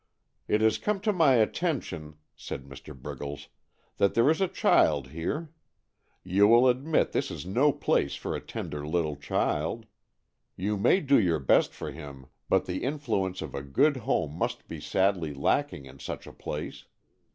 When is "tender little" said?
8.41-9.15